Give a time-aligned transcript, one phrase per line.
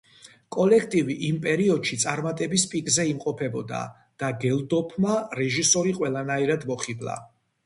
[0.53, 3.83] კოლექტივი იმ პერიოდში წარმატების პიკზე იმყოფებოდა
[4.25, 7.21] და გელდოფმა რეჟისორი ყველანაირად მოხიბლა.